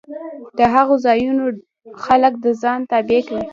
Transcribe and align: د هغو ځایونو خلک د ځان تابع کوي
د 0.57 0.59
هغو 0.73 0.95
ځایونو 1.05 1.45
خلک 2.05 2.33
د 2.45 2.47
ځان 2.61 2.79
تابع 2.91 3.19
کوي 3.27 3.45